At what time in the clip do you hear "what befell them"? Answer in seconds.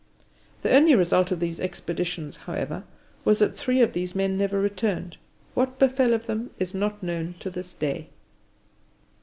5.53-6.49